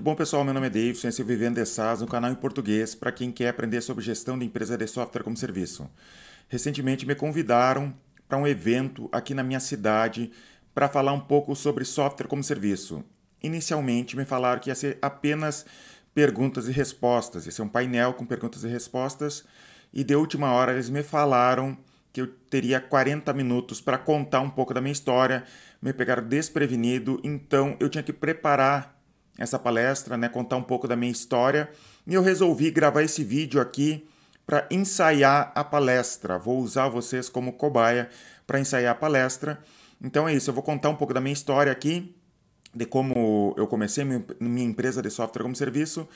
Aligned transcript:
Tudo 0.00 0.06
bom, 0.06 0.14
pessoal? 0.14 0.42
Meu 0.42 0.54
nome 0.54 0.68
é 0.68 0.70
Davidson, 0.70 1.08
esse 1.08 1.20
é 1.20 1.24
o 1.24 1.26
Vivendo 1.26 1.56
de 1.56 1.66
SaaS, 1.66 2.00
um 2.00 2.06
canal 2.06 2.30
em 2.30 2.34
português 2.34 2.94
para 2.94 3.12
quem 3.12 3.30
quer 3.30 3.50
aprender 3.50 3.82
sobre 3.82 4.02
gestão 4.02 4.38
de 4.38 4.46
empresa 4.46 4.74
de 4.74 4.86
software 4.86 5.22
como 5.22 5.36
serviço. 5.36 5.90
Recentemente 6.48 7.04
me 7.04 7.14
convidaram 7.14 7.92
para 8.26 8.38
um 8.38 8.46
evento 8.46 9.10
aqui 9.12 9.34
na 9.34 9.42
minha 9.42 9.60
cidade 9.60 10.32
para 10.74 10.88
falar 10.88 11.12
um 11.12 11.20
pouco 11.20 11.54
sobre 11.54 11.84
software 11.84 12.28
como 12.28 12.42
serviço. 12.42 13.04
Inicialmente 13.42 14.16
me 14.16 14.24
falaram 14.24 14.58
que 14.58 14.70
ia 14.70 14.74
ser 14.74 14.96
apenas 15.02 15.66
perguntas 16.14 16.66
e 16.66 16.72
respostas, 16.72 17.44
ia 17.44 17.52
ser 17.52 17.60
um 17.60 17.68
painel 17.68 18.14
com 18.14 18.24
perguntas 18.24 18.64
e 18.64 18.68
respostas, 18.68 19.44
e 19.92 20.02
de 20.02 20.14
última 20.14 20.50
hora 20.50 20.72
eles 20.72 20.88
me 20.88 21.02
falaram 21.02 21.76
que 22.10 22.22
eu 22.22 22.26
teria 22.48 22.80
40 22.80 23.30
minutos 23.34 23.82
para 23.82 23.98
contar 23.98 24.40
um 24.40 24.48
pouco 24.48 24.72
da 24.72 24.80
minha 24.80 24.92
história, 24.92 25.44
me 25.82 25.92
pegaram 25.92 26.26
desprevenido, 26.26 27.20
então 27.22 27.76
eu 27.78 27.90
tinha 27.90 28.02
que 28.02 28.14
preparar 28.14 28.98
essa 29.38 29.58
palestra, 29.58 30.16
né, 30.16 30.28
contar 30.28 30.56
um 30.56 30.62
pouco 30.62 30.86
da 30.86 30.96
minha 30.96 31.12
história, 31.12 31.70
e 32.06 32.14
eu 32.14 32.22
resolvi 32.22 32.70
gravar 32.70 33.02
esse 33.02 33.24
vídeo 33.24 33.60
aqui 33.60 34.06
para 34.46 34.66
ensaiar 34.70 35.52
a 35.54 35.62
palestra. 35.62 36.38
Vou 36.38 36.58
usar 36.58 36.88
vocês 36.88 37.28
como 37.28 37.52
cobaia 37.52 38.10
para 38.46 38.58
ensaiar 38.58 38.92
a 38.92 38.94
palestra. 38.94 39.62
Então 40.02 40.28
é 40.28 40.34
isso, 40.34 40.50
eu 40.50 40.54
vou 40.54 40.62
contar 40.62 40.88
um 40.88 40.96
pouco 40.96 41.14
da 41.14 41.20
minha 41.20 41.32
história 41.32 41.70
aqui, 41.70 42.14
de 42.74 42.84
como 42.84 43.54
eu 43.56 43.66
comecei 43.66 44.04
minha 44.04 44.66
empresa 44.66 45.02
de 45.02 45.10
software 45.10 45.42
como 45.42 45.54
serviço. 45.54 46.08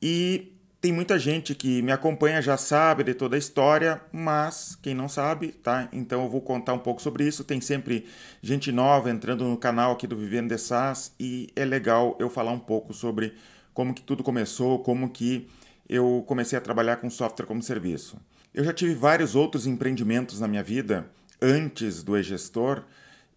E 0.00 0.52
tem 0.82 0.92
muita 0.92 1.16
gente 1.16 1.54
que 1.54 1.80
me 1.80 1.92
acompanha 1.92 2.42
já 2.42 2.56
sabe 2.56 3.04
de 3.04 3.14
toda 3.14 3.36
a 3.36 3.38
história, 3.38 4.02
mas 4.10 4.76
quem 4.82 4.94
não 4.94 5.08
sabe, 5.08 5.52
tá? 5.52 5.88
Então 5.92 6.24
eu 6.24 6.28
vou 6.28 6.40
contar 6.40 6.72
um 6.72 6.78
pouco 6.80 7.00
sobre 7.00 7.24
isso. 7.24 7.44
Tem 7.44 7.60
sempre 7.60 8.04
gente 8.42 8.72
nova 8.72 9.08
entrando 9.08 9.44
no 9.44 9.56
canal 9.56 9.92
aqui 9.92 10.08
do 10.08 10.16
Vivendo 10.16 10.48
de 10.48 10.58
SaaS 10.58 11.14
e 11.20 11.48
é 11.54 11.64
legal 11.64 12.16
eu 12.18 12.28
falar 12.28 12.50
um 12.50 12.58
pouco 12.58 12.92
sobre 12.92 13.32
como 13.72 13.94
que 13.94 14.02
tudo 14.02 14.24
começou, 14.24 14.80
como 14.80 15.08
que 15.08 15.48
eu 15.88 16.24
comecei 16.26 16.58
a 16.58 16.60
trabalhar 16.60 16.96
com 16.96 17.08
software 17.08 17.46
como 17.46 17.62
serviço. 17.62 18.16
Eu 18.52 18.64
já 18.64 18.72
tive 18.72 18.92
vários 18.92 19.36
outros 19.36 19.68
empreendimentos 19.68 20.40
na 20.40 20.48
minha 20.48 20.64
vida 20.64 21.08
antes 21.40 22.02
do 22.02 22.18
e-gestor 22.18 22.82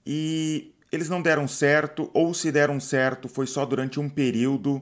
e 0.03 0.73
eles 0.91 1.09
não 1.09 1.21
deram 1.21 1.47
certo 1.47 2.09
ou 2.11 2.33
se 2.33 2.51
deram 2.51 2.79
certo 2.79 3.29
foi 3.29 3.45
só 3.45 3.67
durante 3.67 3.99
um 3.99 4.09
período 4.09 4.81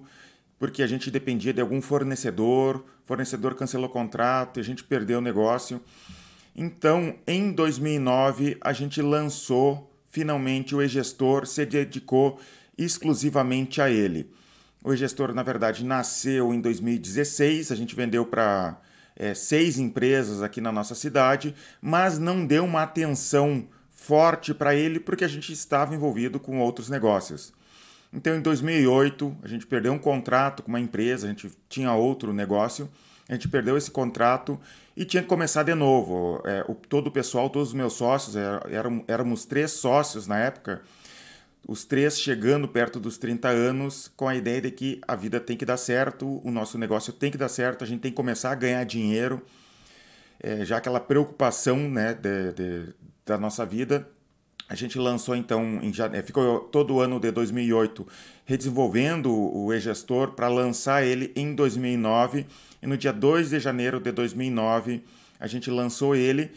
porque 0.64 0.81
a 0.81 0.88
gente 0.88 1.11
dependia 1.11 1.52
de 1.52 1.59
algum 1.59 1.81
fornecedor, 1.81 2.86
fornecedor 3.03 3.53
cancelou 3.53 3.89
o 3.89 3.92
contrato 3.92 4.58
e 4.58 4.61
a 4.61 4.64
gente 4.64 4.81
perdeu 4.81 5.17
o 5.17 5.22
negócio. 5.22 5.81
Então, 6.56 7.17
em 7.28 7.52
2009, 7.52 8.56
a 8.61 8.72
gente 8.72 9.02
lançou 9.02 9.91
finalmente 10.09 10.73
o 10.73 10.81
e-gestor, 10.81 11.45
se 11.45 11.66
dedicou 11.66 12.39
exclusivamente 12.78 13.81
a 13.81 13.89
ele. 13.89 14.31
O 14.81 14.94
e-gestor, 14.94 15.34
na 15.34 15.44
verdade, 15.44 15.84
nasceu 15.84 16.53
em 16.53 16.61
2016, 16.61 17.69
a 17.69 17.75
gente 17.75 17.94
vendeu 17.94 18.25
para 18.25 18.80
é, 19.17 19.34
seis 19.34 19.78
empresas 19.78 20.41
aqui 20.41 20.61
na 20.61 20.72
nossa 20.72 20.95
cidade, 20.95 21.53
mas 21.81 22.17
não 22.17 22.45
deu 22.47 22.64
uma 22.64 22.84
atenção 22.84 23.67
forte 23.91 24.53
para 24.53 24.73
ele 24.73 25.02
porque 25.02 25.25
a 25.25 25.28
gente 25.28 25.52
estava 25.52 25.94
envolvido 25.94 26.39
com 26.39 26.61
outros 26.61 26.88
negócios. 26.88 27.52
Então, 28.14 28.36
em 28.36 28.42
2008, 28.42 29.36
a 29.42 29.47
gente 29.47 29.66
perdeu 29.66 29.92
um 29.92 29.97
contrato 29.97 30.61
com 30.61 30.69
uma 30.69 30.80
empresa, 30.80 31.25
a 31.25 31.30
gente 31.30 31.52
tinha 31.67 31.92
outro 31.94 32.31
negócio, 32.31 32.88
a 33.28 33.33
gente 33.33 33.47
perdeu 33.47 33.75
esse 33.75 33.89
contrato 33.89 34.59
e 34.95 35.03
tinha 35.03 35.23
que 35.23 35.28
começar 35.28 35.64
de 35.64 35.73
novo. 35.73 36.39
É, 36.45 36.64
o, 36.67 36.75
todo 36.75 37.08
o 37.08 37.11
pessoal, 37.11 37.50
todos 37.50 37.69
os 37.69 37.73
meus 37.73 37.94
sócios, 37.94 38.36
eram, 38.36 39.03
éramos 39.08 39.45
três 39.45 39.72
sócios 39.72 40.28
na 40.28 40.38
época, 40.38 40.84
os 41.67 41.86
três 41.86 42.19
chegando 42.19 42.67
perto 42.67 43.00
dos 43.00 43.17
30 43.17 43.47
anos, 43.47 44.11
com 44.16 44.28
a 44.28 44.36
ideia 44.36 44.61
de 44.61 44.69
que 44.69 45.02
a 45.08 45.16
vida 45.16 45.39
tem 45.39 45.58
que 45.58 45.66
dar 45.66 45.78
certo, 45.78 46.39
o 46.44 46.52
nosso 46.52 46.78
negócio 46.78 47.11
tem 47.11 47.31
que 47.31 47.38
dar 47.38 47.50
certo, 47.50 47.84
a 47.84 47.88
gente 47.88 48.02
tem 48.02 48.11
que 48.11 48.17
começar 48.17 48.52
a 48.52 48.56
ganhar 48.56 48.84
dinheiro, 48.84 49.41
é, 50.39 50.64
já 50.64 50.78
aquela 50.78 51.00
preocupação 51.00 51.78
né, 51.89 52.14
de, 52.14 52.52
de, 52.52 52.94
da 53.25 53.40
nossa 53.40 53.66
vida 53.66 54.07
a 54.73 54.75
gente 54.75 54.97
lançou 54.97 55.35
então, 55.35 55.79
em, 55.84 55.94
é, 56.13 56.23
ficou 56.23 56.61
todo 56.61 56.95
o 56.95 57.00
ano 57.00 57.19
de 57.19 57.29
2008 57.29 58.07
redesenvolvendo 58.44 59.31
o 59.31 59.72
e-gestor 59.72 60.31
para 60.31 60.47
lançar 60.47 61.06
ele 61.06 61.31
em 61.35 61.53
2009. 61.53 62.47
E 62.81 62.88
no 62.88 62.97
dia 62.97 63.13
2 63.13 63.51
de 63.51 63.59
janeiro 63.59 64.00
de 64.00 64.12
2009 64.12 65.03
a 65.39 65.45
gente 65.45 65.69
lançou 65.69 66.16
ele 66.16 66.50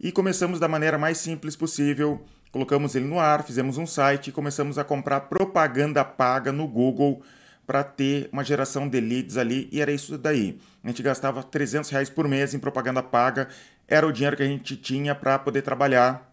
e 0.00 0.12
começamos 0.12 0.60
da 0.60 0.68
maneira 0.68 0.96
mais 0.96 1.18
simples 1.18 1.56
possível. 1.56 2.24
Colocamos 2.52 2.94
ele 2.94 3.06
no 3.06 3.18
ar, 3.18 3.42
fizemos 3.42 3.76
um 3.76 3.88
site 3.88 4.28
e 4.28 4.32
começamos 4.32 4.78
a 4.78 4.84
comprar 4.84 5.22
propaganda 5.22 6.04
paga 6.04 6.52
no 6.52 6.68
Google 6.68 7.22
para 7.66 7.82
ter 7.82 8.28
uma 8.30 8.44
geração 8.44 8.88
de 8.88 9.00
leads 9.00 9.36
ali 9.36 9.68
e 9.72 9.80
era 9.80 9.90
isso 9.90 10.16
daí. 10.16 10.60
A 10.84 10.86
gente 10.86 11.02
gastava 11.02 11.42
300 11.42 11.90
reais 11.90 12.08
por 12.08 12.28
mês 12.28 12.54
em 12.54 12.60
propaganda 12.60 13.02
paga, 13.02 13.48
era 13.88 14.06
o 14.06 14.12
dinheiro 14.12 14.36
que 14.36 14.44
a 14.44 14.46
gente 14.46 14.76
tinha 14.76 15.12
para 15.12 15.40
poder 15.40 15.62
trabalhar 15.62 16.32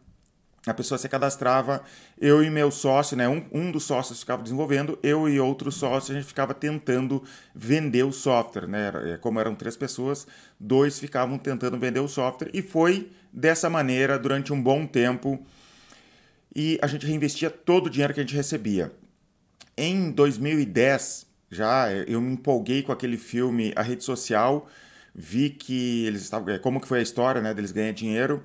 a 0.65 0.73
pessoa 0.73 0.97
se 0.97 1.09
cadastrava, 1.09 1.83
eu 2.19 2.43
e 2.43 2.49
meu 2.49 2.69
sócio, 2.69 3.17
né, 3.17 3.27
um, 3.27 3.43
um 3.51 3.71
dos 3.71 3.83
sócios 3.83 4.19
ficava 4.19 4.43
desenvolvendo, 4.43 4.97
eu 5.01 5.27
e 5.27 5.39
outro 5.39 5.71
sócio 5.71 6.13
a 6.13 6.15
gente 6.15 6.27
ficava 6.27 6.53
tentando 6.53 7.23
vender 7.55 8.03
o 8.03 8.11
software, 8.11 8.67
né, 8.67 8.91
é, 9.13 9.17
como 9.17 9.39
eram 9.39 9.55
três 9.55 9.75
pessoas, 9.75 10.27
dois 10.59 10.99
ficavam 10.99 11.39
tentando 11.39 11.79
vender 11.79 11.99
o 11.99 12.07
software 12.07 12.51
e 12.53 12.61
foi 12.61 13.11
dessa 13.33 13.69
maneira 13.69 14.19
durante 14.19 14.53
um 14.53 14.61
bom 14.61 14.85
tempo 14.85 15.43
e 16.55 16.77
a 16.81 16.85
gente 16.85 17.07
reinvestia 17.07 17.49
todo 17.49 17.87
o 17.87 17.89
dinheiro 17.89 18.13
que 18.13 18.19
a 18.19 18.23
gente 18.23 18.35
recebia. 18.35 18.91
Em 19.75 20.11
2010, 20.11 21.25
já 21.49 21.91
eu 21.91 22.21
me 22.21 22.33
empolguei 22.33 22.83
com 22.83 22.91
aquele 22.91 23.17
filme 23.17 23.73
A 23.75 23.81
Rede 23.81 24.03
Social, 24.03 24.69
vi 25.15 25.49
que 25.49 26.05
eles 26.05 26.21
estavam, 26.21 26.53
é, 26.53 26.59
como 26.59 26.79
que 26.79 26.87
foi 26.87 26.99
a 26.99 27.01
história, 27.01 27.41
né, 27.41 27.51
deles 27.51 27.71
ganhar 27.71 27.93
dinheiro 27.93 28.43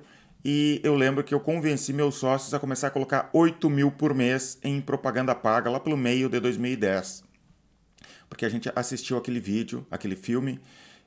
e 0.49 0.79
eu 0.81 0.95
lembro 0.95 1.25
que 1.25 1.33
eu 1.33 1.41
convenci 1.41 1.91
meus 1.91 2.15
sócios 2.15 2.53
a 2.53 2.59
começar 2.59 2.87
a 2.87 2.89
colocar 2.89 3.29
8 3.33 3.69
mil 3.69 3.91
por 3.91 4.13
mês 4.13 4.57
em 4.63 4.79
propaganda 4.79 5.35
paga 5.35 5.69
lá 5.69 5.77
pelo 5.77 5.97
meio 5.97 6.29
de 6.29 6.39
2010. 6.39 7.21
Porque 8.29 8.45
a 8.45 8.49
gente 8.49 8.71
assistiu 8.73 9.17
aquele 9.17 9.41
vídeo, 9.41 9.85
aquele 9.91 10.15
filme, 10.15 10.61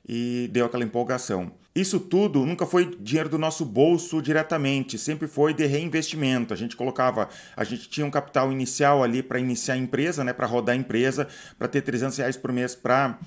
e 0.07 0.47
deu 0.53 0.67
aquela 0.67 0.83
empolgação. 0.83 1.53
Isso 1.73 1.99
tudo 1.99 2.45
nunca 2.45 2.67
foi 2.67 2.95
dinheiro 2.99 3.29
do 3.29 3.39
nosso 3.39 3.65
bolso 3.65 4.21
diretamente, 4.21 4.95
sempre 4.99 5.27
foi 5.27 5.55
de 5.55 5.65
reinvestimento. 5.65 6.53
A 6.53 6.57
gente 6.57 6.75
colocava, 6.75 7.27
a 7.57 7.63
gente 7.63 7.89
tinha 7.89 8.05
um 8.05 8.11
capital 8.11 8.51
inicial 8.51 9.03
ali 9.03 9.23
para 9.23 9.39
iniciar 9.39 9.73
a 9.73 9.77
empresa, 9.77 10.23
né, 10.23 10.33
para 10.33 10.45
rodar 10.45 10.75
a 10.75 10.77
empresa, 10.77 11.27
para 11.57 11.67
ter 11.67 11.81
300 11.81 12.15
reais 12.15 12.37
por 12.37 12.51
mês 12.53 12.75
para 12.75 13.17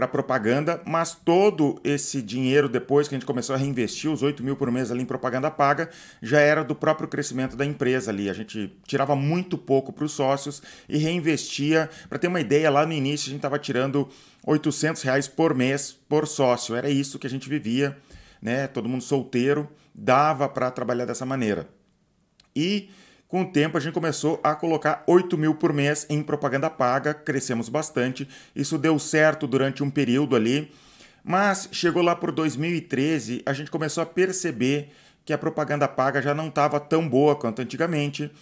para 0.00 0.08
propaganda, 0.08 0.80
mas 0.86 1.14
todo 1.14 1.78
esse 1.84 2.22
dinheiro 2.22 2.70
depois 2.70 3.06
que 3.06 3.14
a 3.14 3.18
gente 3.18 3.26
começou 3.26 3.54
a 3.54 3.58
reinvestir, 3.58 4.10
os 4.10 4.22
8 4.22 4.42
mil 4.42 4.56
por 4.56 4.70
mês 4.70 4.90
ali 4.90 5.02
em 5.02 5.04
propaganda 5.04 5.50
paga, 5.50 5.90
já 6.22 6.40
era 6.40 6.64
do 6.64 6.74
próprio 6.74 7.06
crescimento 7.06 7.54
da 7.54 7.66
empresa 7.66 8.10
ali. 8.10 8.30
A 8.30 8.32
gente 8.32 8.74
tirava 8.86 9.14
muito 9.14 9.58
pouco 9.58 9.92
para 9.92 10.06
os 10.06 10.12
sócios 10.12 10.62
e 10.88 10.96
reinvestia. 10.96 11.90
Para 12.08 12.18
ter 12.18 12.28
uma 12.28 12.40
ideia, 12.40 12.70
lá 12.70 12.86
no 12.86 12.94
início 12.94 13.26
a 13.26 13.30
gente 13.30 13.40
estava 13.40 13.58
tirando 13.58 14.08
800 14.46 15.02
reais 15.02 15.28
por 15.28 15.54
mês 15.54 15.92
por 16.08 16.26
sócio. 16.26 16.74
Era 16.74 16.88
isso 16.88 17.18
que 17.18 17.26
a 17.26 17.30
gente 17.30 17.46
vivia, 17.46 17.94
né? 18.40 18.66
Todo 18.68 18.88
mundo 18.88 19.04
solteiro, 19.04 19.68
dava 19.94 20.48
para 20.48 20.70
trabalhar 20.70 21.04
dessa 21.04 21.26
maneira. 21.26 21.68
E 22.56 22.88
com 23.30 23.42
o 23.42 23.46
tempo, 23.46 23.78
a 23.78 23.80
gente 23.80 23.94
começou 23.94 24.40
a 24.42 24.56
colocar 24.56 25.04
8 25.06 25.38
mil 25.38 25.54
por 25.54 25.72
mês 25.72 26.04
em 26.10 26.20
propaganda 26.20 26.68
paga, 26.68 27.14
crescemos 27.14 27.68
bastante. 27.68 28.28
Isso 28.56 28.76
deu 28.76 28.98
certo 28.98 29.46
durante 29.46 29.84
um 29.84 29.88
período 29.88 30.34
ali, 30.34 30.68
mas 31.22 31.68
chegou 31.70 32.02
lá 32.02 32.16
por 32.16 32.32
2013, 32.32 33.42
a 33.46 33.52
gente 33.52 33.70
começou 33.70 34.02
a 34.02 34.06
perceber 34.06 34.90
que 35.24 35.32
a 35.32 35.38
propaganda 35.38 35.86
paga 35.86 36.20
já 36.20 36.34
não 36.34 36.48
estava 36.48 36.80
tão 36.80 37.08
boa 37.08 37.36
quanto 37.36 37.62
antigamente. 37.62 38.32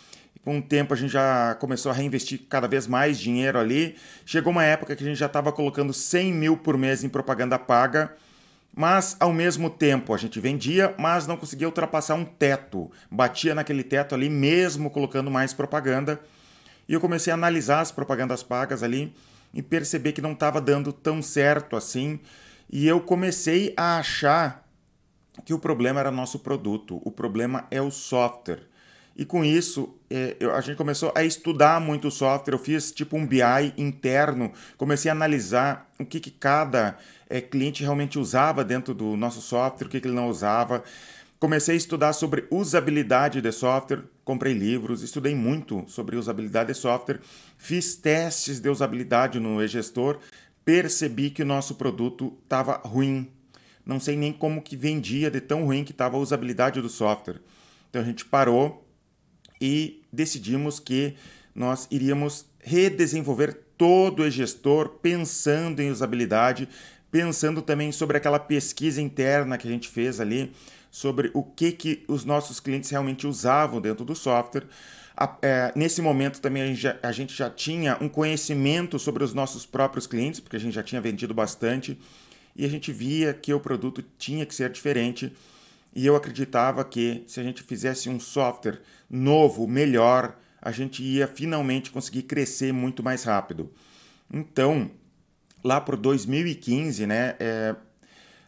Com 0.43 0.59
o 0.59 0.63
tempo, 0.63 0.95
a 0.95 0.97
gente 0.97 1.13
já 1.13 1.55
começou 1.57 1.93
a 1.93 1.95
reinvestir 1.95 2.41
cada 2.49 2.67
vez 2.67 2.87
mais 2.87 3.19
dinheiro 3.19 3.59
ali. 3.59 3.95
Chegou 4.25 4.51
uma 4.51 4.65
época 4.65 4.97
que 4.97 5.05
a 5.05 5.07
gente 5.07 5.19
já 5.19 5.27
estava 5.27 5.53
colocando 5.53 5.93
100 5.93 6.33
mil 6.33 6.57
por 6.57 6.79
mês 6.79 7.05
em 7.05 7.11
propaganda 7.11 7.59
paga 7.59 8.11
mas, 8.79 9.17
ao 9.19 9.33
mesmo 9.33 9.69
tempo, 9.69 10.15
a 10.15 10.17
gente 10.17 10.39
vendia, 10.39 10.95
mas 10.97 11.27
não 11.27 11.37
conseguia 11.37 11.67
ultrapassar 11.67 12.15
um 12.15 12.25
teto. 12.25 12.89
Batia 13.11 13.53
naquele 13.53 13.83
teto 13.83 14.15
ali, 14.15 14.31
mesmo 14.31 14.89
colocando 14.89 15.33
mais 15.33 15.53
propaganda. 15.53 16.21
E 16.89 16.93
eu 16.93 17.01
comecei 17.01 17.33
a 17.33 17.35
analisar 17.35 17.81
as 17.81 17.91
propagandas 17.91 18.45
pagas 18.45 18.85
ali 18.85 19.13
e 19.53 19.65
perceber 19.65 20.13
que 20.13 20.21
não 20.21 20.31
estava 20.31 20.61
dando 20.61 20.93
tão 20.93 21.21
certo 21.21 21.75
assim. 21.75 22.21
E 22.71 22.87
eu 22.87 23.01
comecei 23.01 23.75
a 23.77 23.99
achar 23.99 24.65
que 25.45 25.53
o 25.53 25.59
problema 25.59 25.99
era 25.99 26.13
nosso 26.13 26.39
produto, 26.39 27.03
o 27.05 27.11
problema 27.11 27.67
é 27.73 27.83
o 27.83 27.91
software. 27.91 28.69
E 29.17 29.25
com 29.25 29.45
isso, 29.45 29.93
é, 30.09 30.37
eu, 30.39 30.55
a 30.55 30.61
gente 30.61 30.77
começou 30.77 31.11
a 31.17 31.25
estudar 31.25 31.81
muito 31.81 32.07
o 32.07 32.11
software. 32.13 32.55
Eu 32.55 32.59
fiz 32.61 32.93
tipo 32.93 33.17
um 33.17 33.27
BI 33.27 33.75
interno, 33.77 34.53
comecei 34.77 35.11
a 35.11 35.13
analisar 35.13 35.91
o 35.99 36.07
que, 36.07 36.21
que 36.21 36.31
cada 36.31 36.97
é, 37.29 37.41
cliente 37.41 37.83
realmente 37.83 38.19
usava 38.19 38.65
dentro 38.65 38.95
do 38.95 39.17
nosso 39.17 39.41
software, 39.41 39.87
o 39.87 39.91
que, 39.91 40.01
que 40.01 40.09
ele 40.09 40.15
não 40.15 40.29
usava. 40.29 40.83
Comecei 41.39 41.75
a 41.75 41.79
estudar 41.79 42.13
sobre 42.13 42.47
usabilidade 42.51 43.41
de 43.41 43.53
software, 43.53 44.03
comprei 44.25 44.53
livros, 44.55 45.03
estudei 45.03 45.35
muito 45.35 45.85
sobre 45.87 46.17
usabilidade 46.17 46.73
de 46.73 46.79
software, 46.79 47.21
fiz 47.57 47.95
testes 47.95 48.59
de 48.59 48.69
usabilidade 48.69 49.39
no 49.39 49.63
e-gestor, 49.63 50.19
percebi 50.65 51.31
que 51.31 51.43
o 51.43 51.47
nosso 51.47 51.77
produto 51.77 52.37
estava 52.43 52.81
ruim. 52.85 53.31
Não 53.87 54.01
sei 54.01 54.17
nem 54.17 54.33
como 54.33 54.61
que 54.61 54.77
vendia 54.77 55.31
de 55.31 55.41
tão 55.41 55.65
ruim 55.65 55.85
que 55.85 55.93
estava 55.93 56.17
a 56.17 56.21
usabilidade 56.21 56.81
do 56.81 56.89
software. 56.89 57.41
Então 57.89 58.03
a 58.03 58.05
gente 58.05 58.25
parou 58.25 58.85
e 59.61 60.03
decidimos 60.13 60.81
que 60.81 61.15
nós 61.55 61.87
iríamos 61.91 62.47
redesenvolver 62.61 63.55
todo 63.79 64.21
o 64.21 64.27
e-gestor 64.27 64.89
pensando 65.01 65.81
em 65.81 65.91
usabilidade, 65.91 66.69
pensando 67.11 67.63
também 67.63 67.93
sobre 67.93 68.17
aquela 68.17 68.39
pesquisa 68.39 69.01
interna 69.01 69.57
que 69.57 69.67
a 69.67 69.71
gente 69.71 69.89
fez 69.89 70.21
ali 70.21 70.53
sobre 70.91 71.31
o 71.35 71.43
que, 71.43 71.73
que 71.73 72.05
os 72.09 72.25
nossos 72.25 72.61
clientes 72.61 72.91
realmente 72.91 73.27
usavam 73.27 73.81
dentro 73.81 74.05
do 74.05 74.15
software. 74.15 74.65
É, 75.43 75.73
nesse 75.75 76.01
momento 76.01 76.41
também 76.41 76.63
a 76.63 76.67
gente, 76.67 76.81
já, 76.81 76.97
a 77.03 77.13
gente 77.13 77.35
já 77.35 77.51
tinha 77.51 77.99
um 78.01 78.09
conhecimento 78.09 78.99
sobre 78.99 79.25
os 79.25 79.35
nossos 79.35 79.67
próprios 79.67 80.07
clientes, 80.07 80.41
porque 80.41 80.57
a 80.57 80.61
gente 80.61 80.75
já 80.75 80.83
tinha 80.83 81.01
vendido 81.01 81.35
bastante, 81.35 81.99
e 82.55 82.65
a 82.65 82.69
gente 82.69 82.93
via 82.93 83.35
que 83.35 83.53
o 83.53 83.61
produto 83.61 84.05
tinha 84.17 84.47
que 84.47 84.55
ser 84.55 84.71
diferente. 84.71 85.33
E 85.95 86.07
eu 86.07 86.15
acreditava 86.15 86.85
que 86.85 87.25
se 87.27 87.41
a 87.41 87.43
gente 87.43 87.63
fizesse 87.63 88.09
um 88.09 88.21
software 88.21 88.81
novo, 89.11 89.67
melhor, 89.67 90.37
a 90.61 90.71
gente 90.71 91.03
ia 91.03 91.27
finalmente 91.27 91.91
conseguir 91.91 92.23
crescer 92.23 92.73
muito 92.73 93.03
mais 93.03 93.25
rápido. 93.25 93.73
Então, 94.33 94.91
lá 95.69 95.83
por 95.83 95.97
2015, 95.99 97.07
né, 97.07 97.37
é, 97.39 97.77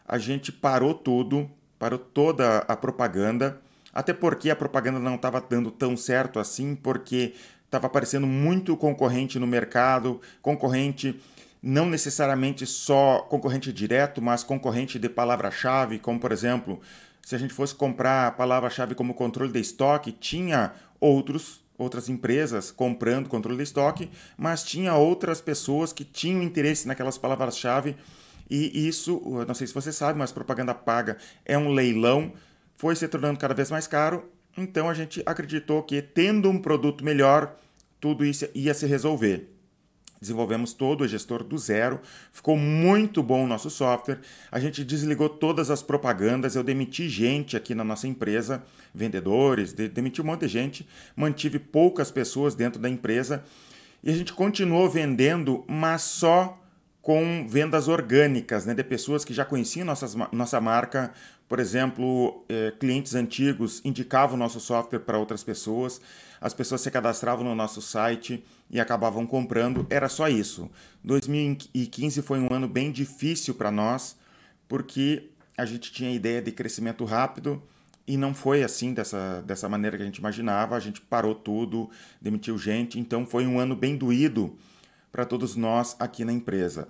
a 0.08 0.16
gente 0.16 0.50
parou 0.50 0.94
tudo, 0.94 1.50
parou 1.78 1.98
toda 1.98 2.58
a 2.60 2.74
propaganda, 2.74 3.60
até 3.92 4.14
porque 4.14 4.48
a 4.48 4.56
propaganda 4.56 4.98
não 4.98 5.16
estava 5.16 5.38
dando 5.38 5.70
tão 5.70 5.98
certo 5.98 6.38
assim, 6.38 6.74
porque 6.74 7.34
estava 7.66 7.88
aparecendo 7.88 8.26
muito 8.26 8.74
concorrente 8.74 9.38
no 9.38 9.46
mercado, 9.46 10.18
concorrente 10.40 11.20
não 11.62 11.84
necessariamente 11.84 12.64
só 12.64 13.18
concorrente 13.28 13.70
direto, 13.70 14.22
mas 14.22 14.42
concorrente 14.42 14.98
de 14.98 15.08
palavra-chave, 15.10 15.98
como 15.98 16.18
por 16.18 16.32
exemplo, 16.32 16.80
se 17.20 17.34
a 17.34 17.38
gente 17.38 17.52
fosse 17.52 17.74
comprar 17.74 18.28
a 18.28 18.30
palavra-chave 18.30 18.94
como 18.94 19.12
controle 19.12 19.52
de 19.52 19.60
estoque, 19.60 20.10
tinha 20.10 20.72
outros 20.98 21.60
outras 21.80 22.08
empresas 22.08 22.70
comprando 22.70 23.28
controle 23.28 23.56
de 23.56 23.64
estoque, 23.64 24.10
mas 24.36 24.62
tinha 24.62 24.94
outras 24.94 25.40
pessoas 25.40 25.92
que 25.92 26.04
tinham 26.04 26.42
interesse 26.42 26.86
naquelas 26.86 27.18
palavras-chave 27.18 27.96
e 28.50 28.88
isso, 28.88 29.22
não 29.46 29.54
sei 29.54 29.68
se 29.68 29.74
você 29.74 29.92
sabe, 29.92 30.18
mas 30.18 30.32
propaganda 30.32 30.74
paga 30.74 31.16
é 31.44 31.56
um 31.56 31.72
leilão, 31.72 32.32
foi 32.76 32.96
se 32.96 33.06
tornando 33.06 33.38
cada 33.38 33.54
vez 33.54 33.70
mais 33.70 33.86
caro. 33.86 34.28
Então 34.58 34.88
a 34.90 34.94
gente 34.94 35.22
acreditou 35.24 35.82
que 35.84 36.02
tendo 36.02 36.50
um 36.50 36.60
produto 36.60 37.04
melhor, 37.04 37.56
tudo 38.00 38.24
isso 38.24 38.48
ia 38.52 38.74
se 38.74 38.86
resolver. 38.86 39.48
Desenvolvemos 40.20 40.74
todo 40.74 41.02
o 41.02 41.08
gestor 41.08 41.42
do 41.42 41.56
zero, 41.56 42.00
ficou 42.30 42.56
muito 42.56 43.22
bom 43.22 43.44
o 43.44 43.46
nosso 43.46 43.70
software. 43.70 44.20
A 44.52 44.60
gente 44.60 44.84
desligou 44.84 45.28
todas 45.28 45.70
as 45.70 45.82
propagandas, 45.82 46.54
eu 46.54 46.62
demiti 46.62 47.08
gente 47.08 47.56
aqui 47.56 47.74
na 47.74 47.82
nossa 47.82 48.06
empresa, 48.06 48.62
vendedores, 48.94 49.72
demiti 49.72 50.20
um 50.20 50.26
monte 50.26 50.42
de 50.42 50.48
gente, 50.48 50.88
mantive 51.16 51.58
poucas 51.58 52.10
pessoas 52.10 52.54
dentro 52.54 52.80
da 52.80 52.88
empresa 52.88 53.42
e 54.02 54.10
a 54.10 54.14
gente 54.14 54.32
continuou 54.32 54.88
vendendo, 54.88 55.64
mas 55.68 56.02
só 56.02 56.58
com 57.02 57.46
vendas 57.48 57.88
orgânicas, 57.88 58.64
né, 58.66 58.74
de 58.74 58.84
pessoas 58.84 59.24
que 59.24 59.34
já 59.34 59.44
conheciam 59.44 59.84
nossas, 59.84 60.14
nossa 60.32 60.60
marca. 60.60 61.12
Por 61.50 61.58
exemplo, 61.58 62.44
eh, 62.48 62.72
clientes 62.78 63.16
antigos 63.16 63.82
indicavam 63.84 64.36
nosso 64.36 64.60
software 64.60 65.00
para 65.00 65.18
outras 65.18 65.42
pessoas, 65.42 66.00
as 66.40 66.54
pessoas 66.54 66.80
se 66.80 66.88
cadastravam 66.92 67.44
no 67.44 67.56
nosso 67.56 67.82
site 67.82 68.44
e 68.70 68.78
acabavam 68.78 69.26
comprando. 69.26 69.84
Era 69.90 70.08
só 70.08 70.28
isso. 70.28 70.70
2015 71.02 72.22
foi 72.22 72.38
um 72.38 72.54
ano 72.54 72.68
bem 72.68 72.92
difícil 72.92 73.56
para 73.56 73.68
nós, 73.72 74.16
porque 74.68 75.28
a 75.58 75.66
gente 75.66 75.90
tinha 75.90 76.14
ideia 76.14 76.40
de 76.40 76.52
crescimento 76.52 77.04
rápido 77.04 77.60
e 78.06 78.16
não 78.16 78.32
foi 78.32 78.62
assim 78.62 78.94
dessa, 78.94 79.42
dessa 79.44 79.68
maneira 79.68 79.96
que 79.96 80.04
a 80.04 80.06
gente 80.06 80.18
imaginava. 80.18 80.76
A 80.76 80.80
gente 80.80 81.00
parou 81.00 81.34
tudo, 81.34 81.90
demitiu 82.22 82.56
gente, 82.58 82.96
então 82.96 83.26
foi 83.26 83.44
um 83.44 83.58
ano 83.58 83.74
bem 83.74 83.96
doído 83.96 84.56
para 85.10 85.24
todos 85.24 85.56
nós 85.56 85.96
aqui 85.98 86.24
na 86.24 86.32
empresa. 86.32 86.86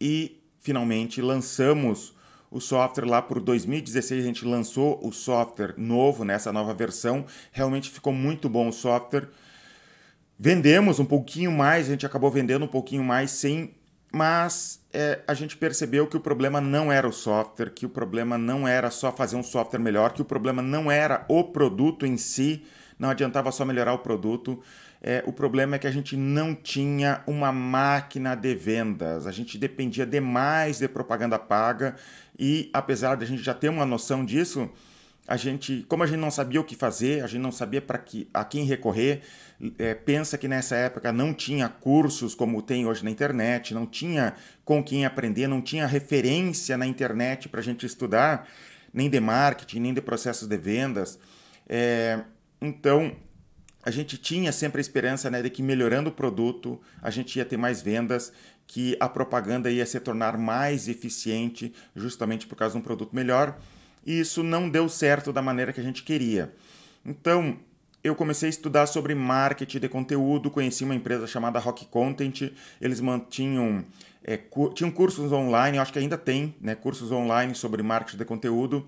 E 0.00 0.42
finalmente 0.58 1.22
lançamos 1.22 2.18
o 2.50 2.60
software 2.60 3.06
lá 3.06 3.22
por 3.22 3.40
2016 3.40 4.24
a 4.24 4.26
gente 4.26 4.44
lançou 4.44 4.98
o 5.06 5.12
software 5.12 5.74
novo 5.76 6.24
nessa 6.24 6.52
nova 6.52 6.74
versão. 6.74 7.24
Realmente 7.52 7.90
ficou 7.90 8.12
muito 8.12 8.48
bom 8.48 8.68
o 8.68 8.72
software. 8.72 9.28
Vendemos 10.36 10.98
um 10.98 11.04
pouquinho 11.04 11.52
mais, 11.52 11.86
a 11.86 11.90
gente 11.90 12.06
acabou 12.06 12.30
vendendo 12.30 12.64
um 12.64 12.68
pouquinho 12.68 13.04
mais 13.04 13.30
sim, 13.30 13.70
mas 14.12 14.80
é, 14.92 15.20
a 15.28 15.34
gente 15.34 15.56
percebeu 15.56 16.06
que 16.06 16.16
o 16.16 16.20
problema 16.20 16.60
não 16.60 16.90
era 16.90 17.06
o 17.06 17.12
software, 17.12 17.70
que 17.70 17.86
o 17.86 17.90
problema 17.90 18.36
não 18.36 18.66
era 18.66 18.90
só 18.90 19.12
fazer 19.12 19.36
um 19.36 19.42
software 19.42 19.78
melhor, 19.78 20.12
que 20.12 20.22
o 20.22 20.24
problema 20.24 20.60
não 20.60 20.90
era 20.90 21.24
o 21.28 21.44
produto 21.44 22.04
em 22.06 22.16
si, 22.16 22.64
não 22.98 23.10
adiantava 23.10 23.52
só 23.52 23.64
melhorar 23.64 23.92
o 23.92 23.98
produto. 23.98 24.60
É, 25.02 25.22
o 25.26 25.32
problema 25.32 25.76
é 25.76 25.78
que 25.78 25.86
a 25.86 25.90
gente 25.90 26.14
não 26.14 26.54
tinha 26.54 27.22
uma 27.26 27.50
máquina 27.50 28.34
de 28.34 28.54
vendas, 28.54 29.26
a 29.26 29.32
gente 29.32 29.56
dependia 29.56 30.04
demais 30.04 30.78
de 30.78 30.88
propaganda 30.88 31.38
paga 31.38 31.96
e, 32.38 32.68
apesar 32.72 33.16
de 33.16 33.24
a 33.24 33.26
gente 33.26 33.42
já 33.42 33.54
ter 33.54 33.70
uma 33.70 33.86
noção 33.86 34.24
disso, 34.24 34.70
a 35.26 35.36
gente, 35.36 35.86
como 35.88 36.02
a 36.02 36.06
gente 36.06 36.18
não 36.18 36.30
sabia 36.30 36.60
o 36.60 36.64
que 36.64 36.74
fazer, 36.74 37.22
a 37.22 37.26
gente 37.26 37.40
não 37.40 37.52
sabia 37.52 37.80
para 37.80 37.96
que, 37.98 38.28
a 38.34 38.44
quem 38.44 38.64
recorrer, 38.64 39.22
é, 39.78 39.94
pensa 39.94 40.36
que 40.36 40.48
nessa 40.48 40.76
época 40.76 41.12
não 41.12 41.32
tinha 41.32 41.68
cursos 41.68 42.34
como 42.34 42.60
tem 42.60 42.84
hoje 42.84 43.04
na 43.04 43.10
internet, 43.10 43.72
não 43.72 43.86
tinha 43.86 44.34
com 44.64 44.82
quem 44.82 45.06
aprender, 45.06 45.46
não 45.46 45.62
tinha 45.62 45.86
referência 45.86 46.76
na 46.76 46.84
internet 46.84 47.48
para 47.48 47.60
a 47.60 47.62
gente 47.62 47.86
estudar, 47.86 48.48
nem 48.92 49.08
de 49.08 49.20
marketing, 49.20 49.80
nem 49.80 49.94
de 49.94 50.00
processos 50.02 50.48
de 50.48 50.56
vendas. 50.56 51.18
É, 51.68 52.20
então, 52.60 53.14
a 53.82 53.90
gente 53.90 54.18
tinha 54.18 54.52
sempre 54.52 54.78
a 54.78 54.82
esperança 54.82 55.30
né, 55.30 55.42
de 55.42 55.50
que 55.50 55.62
melhorando 55.62 56.10
o 56.10 56.12
produto 56.12 56.80
a 57.02 57.10
gente 57.10 57.36
ia 57.36 57.44
ter 57.44 57.56
mais 57.56 57.80
vendas, 57.80 58.32
que 58.66 58.96
a 59.00 59.08
propaganda 59.08 59.70
ia 59.70 59.86
se 59.86 59.98
tornar 59.98 60.36
mais 60.36 60.88
eficiente 60.88 61.72
justamente 61.96 62.46
por 62.46 62.56
causa 62.56 62.74
de 62.74 62.78
um 62.78 62.82
produto 62.82 63.14
melhor. 63.14 63.58
E 64.04 64.20
isso 64.20 64.42
não 64.42 64.68
deu 64.68 64.88
certo 64.88 65.32
da 65.32 65.42
maneira 65.42 65.72
que 65.72 65.80
a 65.80 65.84
gente 65.84 66.02
queria. 66.02 66.54
Então, 67.04 67.58
eu 68.02 68.14
comecei 68.14 68.48
a 68.48 68.50
estudar 68.50 68.86
sobre 68.86 69.14
marketing 69.14 69.78
de 69.78 69.88
conteúdo, 69.88 70.50
conheci 70.50 70.84
uma 70.84 70.94
empresa 70.94 71.26
chamada 71.26 71.58
Rock 71.58 71.86
Content, 71.86 72.52
eles 72.80 73.00
mantinham 73.00 73.84
é, 74.22 74.36
cu 74.36 74.72
tinham 74.72 74.90
cursos 74.90 75.32
online, 75.32 75.78
acho 75.78 75.92
que 75.92 75.98
ainda 75.98 76.16
tem, 76.16 76.54
né, 76.60 76.74
cursos 76.74 77.10
online 77.10 77.54
sobre 77.54 77.82
marketing 77.82 78.18
de 78.18 78.24
conteúdo 78.24 78.86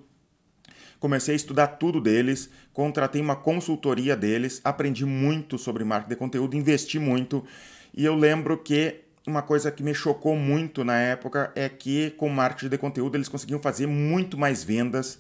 comecei 1.03 1.35
a 1.35 1.37
estudar 1.37 1.67
tudo 1.67 2.01
deles, 2.01 2.49
contratei 2.73 3.21
uma 3.21 3.35
consultoria 3.35 4.15
deles, 4.15 4.61
aprendi 4.63 5.05
muito 5.05 5.59
sobre 5.59 5.83
marketing 5.83 6.11
de 6.11 6.17
conteúdo, 6.17 6.57
investi 6.57 6.97
muito. 6.97 7.45
E 7.93 8.05
eu 8.05 8.15
lembro 8.15 8.57
que 8.57 9.01
uma 9.27 9.43
coisa 9.43 9.73
que 9.73 9.83
me 9.83 9.93
chocou 9.93 10.37
muito 10.37 10.85
na 10.85 10.97
época 10.97 11.51
é 11.57 11.69
que 11.69 12.11
com 12.13 12.29
marketing 12.29 12.69
de 12.69 12.79
conteúdo 12.79 13.17
eles 13.17 13.29
conseguiam 13.29 13.61
fazer 13.61 13.89
muito 13.89 14.39
mais 14.39 14.63
vendas 14.63 15.19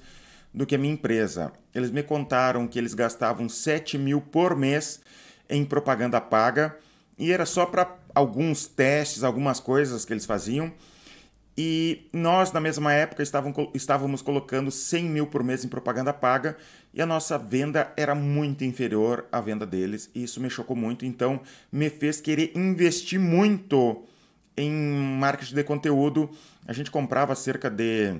do 0.54 0.64
que 0.64 0.76
a 0.76 0.78
minha 0.78 0.94
empresa. 0.94 1.52
Eles 1.74 1.90
me 1.90 2.04
contaram 2.04 2.68
que 2.68 2.78
eles 2.78 2.94
gastavam 2.94 3.48
7 3.48 3.98
mil 3.98 4.20
por 4.20 4.54
mês 4.56 5.00
em 5.50 5.64
propaganda 5.64 6.20
paga 6.20 6.76
e 7.18 7.32
era 7.32 7.44
só 7.44 7.66
para 7.66 7.92
alguns 8.14 8.68
testes, 8.68 9.24
algumas 9.24 9.58
coisas 9.58 10.04
que 10.04 10.12
eles 10.12 10.26
faziam. 10.26 10.72
E 11.56 12.08
nós, 12.12 12.50
na 12.50 12.60
mesma 12.60 12.94
época, 12.94 13.22
estávamos 13.74 14.22
colocando 14.22 14.70
100 14.70 15.04
mil 15.04 15.26
por 15.26 15.44
mês 15.44 15.64
em 15.64 15.68
propaganda 15.68 16.12
paga 16.12 16.56
e 16.94 17.02
a 17.02 17.06
nossa 17.06 17.36
venda 17.36 17.92
era 17.94 18.14
muito 18.14 18.64
inferior 18.64 19.26
à 19.30 19.40
venda 19.40 19.66
deles. 19.66 20.10
E 20.14 20.24
isso 20.24 20.40
me 20.40 20.48
chocou 20.48 20.74
muito, 20.74 21.04
então 21.04 21.40
me 21.70 21.90
fez 21.90 22.20
querer 22.20 22.52
investir 22.54 23.20
muito 23.20 24.06
em 24.56 24.70
marketing 24.70 25.54
de 25.54 25.64
conteúdo. 25.64 26.30
A 26.66 26.72
gente 26.72 26.90
comprava 26.90 27.34
cerca 27.34 27.68
de 27.68 28.16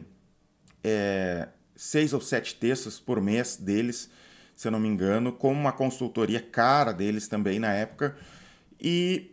é, 0.84 1.48
seis 1.74 2.12
ou 2.12 2.20
sete 2.20 2.54
textos 2.54 3.00
por 3.00 3.18
mês 3.18 3.56
deles, 3.56 4.10
se 4.54 4.68
eu 4.68 4.72
não 4.72 4.80
me 4.80 4.88
engano, 4.88 5.32
com 5.32 5.50
uma 5.52 5.72
consultoria 5.72 6.40
cara 6.40 6.92
deles 6.92 7.28
também 7.28 7.58
na 7.58 7.72
época. 7.72 8.14
E 8.78 9.32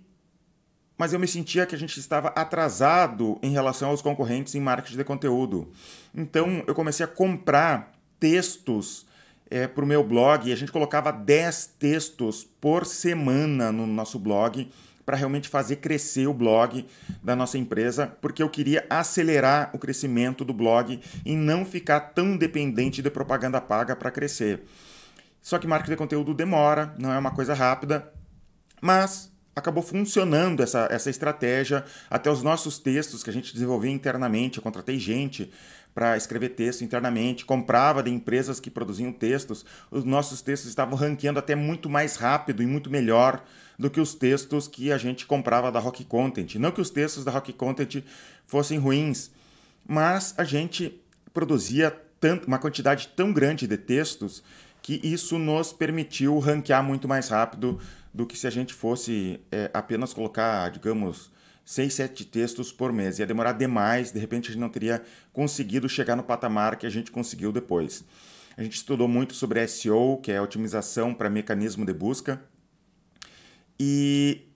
mas 0.99 1.13
eu 1.13 1.19
me 1.19 1.27
sentia 1.29 1.65
que 1.65 1.73
a 1.73 1.77
gente 1.77 1.97
estava 1.97 2.27
atrasado 2.35 3.39
em 3.41 3.51
relação 3.51 3.89
aos 3.89 4.01
concorrentes 4.01 4.53
em 4.53 4.59
marketing 4.59 4.97
de 4.97 5.03
conteúdo. 5.05 5.71
Então 6.13 6.61
eu 6.67 6.75
comecei 6.75 7.05
a 7.05 7.07
comprar 7.07 7.93
textos 8.19 9.07
é, 9.49 9.65
para 9.65 9.85
o 9.85 9.87
meu 9.87 10.03
blog 10.03 10.49
e 10.49 10.51
a 10.51 10.57
gente 10.57 10.73
colocava 10.73 11.09
10 11.13 11.67
textos 11.79 12.45
por 12.59 12.85
semana 12.85 13.71
no 13.71 13.87
nosso 13.87 14.19
blog 14.19 14.69
para 15.05 15.15
realmente 15.15 15.47
fazer 15.47 15.77
crescer 15.77 16.27
o 16.27 16.33
blog 16.33 16.85
da 17.23 17.33
nossa 17.33 17.57
empresa, 17.57 18.05
porque 18.21 18.43
eu 18.43 18.49
queria 18.49 18.85
acelerar 18.89 19.71
o 19.73 19.79
crescimento 19.79 20.43
do 20.43 20.53
blog 20.53 20.99
e 21.25 21.33
não 21.33 21.65
ficar 21.65 22.01
tão 22.01 22.35
dependente 22.35 23.01
de 23.01 23.09
propaganda 23.09 23.61
paga 23.61 23.95
para 23.95 24.11
crescer. 24.11 24.65
Só 25.41 25.57
que 25.57 25.65
marketing 25.65 25.91
de 25.91 25.97
conteúdo 25.97 26.33
demora, 26.33 26.93
não 26.99 27.13
é 27.13 27.17
uma 27.17 27.31
coisa 27.31 27.53
rápida, 27.53 28.11
mas 28.81 29.31
acabou 29.59 29.83
funcionando 29.83 30.63
essa, 30.63 30.87
essa 30.89 31.09
estratégia. 31.09 31.85
Até 32.09 32.31
os 32.31 32.41
nossos 32.41 32.79
textos 32.79 33.23
que 33.23 33.29
a 33.29 33.33
gente 33.33 33.53
desenvolvia 33.53 33.91
internamente, 33.91 34.57
eu 34.57 34.63
contratei 34.63 34.97
gente 34.99 35.51
para 35.93 36.15
escrever 36.15 36.49
texto 36.49 36.83
internamente, 36.83 37.45
comprava 37.45 38.01
de 38.01 38.09
empresas 38.11 38.59
que 38.59 38.69
produziam 38.69 39.11
textos. 39.11 39.65
Os 39.91 40.03
nossos 40.03 40.41
textos 40.41 40.69
estavam 40.69 40.95
ranqueando 40.95 41.39
até 41.39 41.55
muito 41.55 41.89
mais 41.89 42.15
rápido 42.15 42.63
e 42.63 42.65
muito 42.65 42.89
melhor 42.89 43.43
do 43.77 43.89
que 43.89 43.99
os 43.99 44.13
textos 44.13 44.67
que 44.67 44.91
a 44.91 44.97
gente 44.97 45.25
comprava 45.25 45.71
da 45.71 45.79
Rock 45.79 46.03
Content. 46.05 46.55
Não 46.55 46.71
que 46.71 46.81
os 46.81 46.89
textos 46.89 47.23
da 47.23 47.31
Rock 47.31 47.53
Content 47.53 48.03
fossem 48.45 48.77
ruins, 48.77 49.31
mas 49.87 50.33
a 50.37 50.43
gente 50.43 51.01
produzia 51.33 51.95
tanto, 52.19 52.47
uma 52.47 52.59
quantidade 52.59 53.09
tão 53.15 53.31
grande 53.31 53.67
de 53.67 53.77
textos 53.77 54.43
que 54.81 54.99
isso 55.03 55.37
nos 55.37 55.71
permitiu 55.73 56.39
ranquear 56.39 56.83
muito 56.83 57.07
mais 57.07 57.29
rápido 57.29 57.79
do 58.13 58.25
que 58.25 58.37
se 58.37 58.47
a 58.47 58.49
gente 58.49 58.73
fosse 58.73 59.39
é, 59.51 59.69
apenas 59.73 60.13
colocar, 60.13 60.69
digamos, 60.69 61.31
seis, 61.63 61.93
sete 61.93 62.25
textos 62.25 62.71
por 62.71 62.91
mês. 62.91 63.19
Ia 63.19 63.27
demorar 63.27 63.53
demais, 63.53 64.11
de 64.11 64.19
repente 64.19 64.49
a 64.49 64.51
gente 64.51 64.61
não 64.61 64.69
teria 64.69 65.03
conseguido 65.31 65.87
chegar 65.87 66.15
no 66.15 66.23
patamar 66.23 66.77
que 66.77 66.87
a 66.87 66.89
gente 66.89 67.11
conseguiu 67.11 67.51
depois. 67.51 68.03
A 68.57 68.63
gente 68.63 68.73
estudou 68.73 69.07
muito 69.07 69.35
sobre 69.35 69.65
SEO, 69.67 70.17
que 70.17 70.31
é 70.31 70.41
otimização 70.41 71.13
para 71.13 71.29
mecanismo 71.29 71.85
de 71.85 71.93
busca. 71.93 72.41
E 73.79 74.48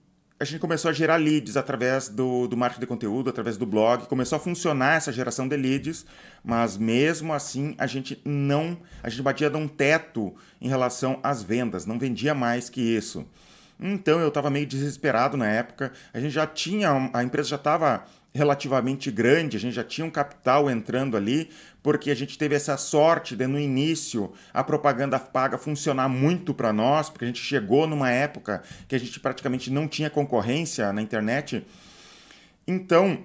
a 0.44 0.46
gente 0.46 0.60
começou 0.60 0.90
a 0.90 0.94
gerar 0.94 1.16
leads 1.16 1.56
através 1.56 2.10
do, 2.10 2.48
do 2.48 2.58
marketing 2.58 2.82
de 2.82 2.88
conteúdo, 2.88 3.30
através 3.30 3.56
do 3.56 3.66
blog, 3.66 4.06
começou 4.08 4.36
a 4.36 4.40
funcionar 4.40 4.96
essa 4.98 5.12
geração 5.12 5.48
de 5.48 5.56
leads, 5.56 6.06
mas 6.44 6.76
mesmo 6.76 7.34
assim 7.34 7.74
a 7.78 7.88
gente 7.88 8.22
não, 8.26 8.78
a 9.02 9.10
gente 9.10 9.22
batia 9.22 9.50
de 9.50 9.56
um 9.56 9.70
teto 9.70 10.36
em 10.60 10.68
relação 10.68 11.18
às 11.24 11.42
vendas, 11.42 11.86
não 11.86 11.98
vendia 11.98 12.36
mais 12.36 12.70
que 12.70 12.82
isso. 12.82 13.26
Então 13.80 14.20
eu 14.20 14.28
estava 14.28 14.50
meio 14.50 14.66
desesperado 14.66 15.38
na 15.38 15.48
época. 15.48 15.94
A 16.14 16.20
gente 16.20 16.34
já 16.34 16.46
tinha, 16.46 17.10
a 17.14 17.24
empresa 17.24 17.50
já 17.50 17.56
estava 17.56 18.06
relativamente 18.34 19.12
grande, 19.12 19.58
a 19.58 19.60
gente 19.60 19.76
já 19.76 19.84
tinha 19.84 20.06
um 20.06 20.10
capital 20.10 20.70
entrando 20.70 21.16
ali, 21.16 21.50
porque 21.84 22.10
a 22.10 22.16
gente 22.16 22.38
teve 22.38 22.56
essa 22.56 22.76
sorte 22.78 23.36
de 23.36 23.46
no 23.46 23.60
início 23.60 24.34
a 24.52 24.64
propaganda 24.64 25.20
paga 25.20 25.58
funcionar 25.58 26.10
muito 26.10 26.54
para 26.54 26.74
nós, 26.74 27.10
porque 27.10 27.26
a 27.26 27.28
gente 27.28 27.42
chegou 27.42 27.86
numa 27.86 28.10
época 28.10 28.64
que 28.88 28.96
a 28.96 29.00
gente 29.00 29.20
praticamente 29.20 29.70
não 29.70 29.88
tinha 29.88 30.10
concorrência 30.10 30.92
na 30.92 31.02
internet. 31.02 31.64
Então, 32.68 33.24